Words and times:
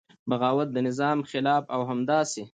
بغاوت 0.29 0.67
د 0.73 0.77
نظام 0.87 1.17
خلاف 1.29 1.63
او 1.73 1.81
همداسې 1.89 2.43